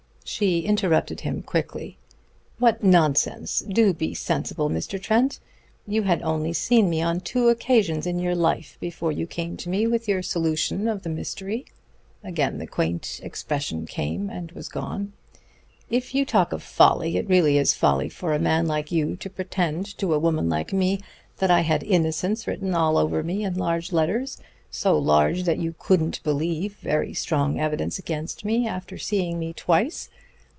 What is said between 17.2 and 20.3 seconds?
really is folly for a man like you to pretend to a